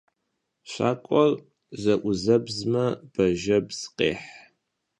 Şak'uer 0.71 1.33
ze'uzebzme, 1.81 2.85
bajjebz 3.13 3.79
khêh. 3.97 4.21